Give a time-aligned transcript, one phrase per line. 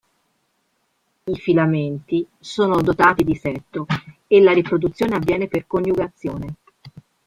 [1.27, 3.85] I filamenti sono dotati di setto
[4.25, 6.55] e la riproduzione avviene per coniugazione.